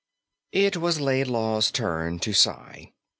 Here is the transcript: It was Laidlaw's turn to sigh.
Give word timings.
It 0.51 0.77
was 0.77 0.99
Laidlaw's 0.99 1.69
turn 1.69 2.17
to 2.21 2.33
sigh. 2.33 2.91